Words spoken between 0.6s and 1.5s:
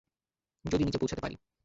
যদি নিচে পৌঁছাতে পারি।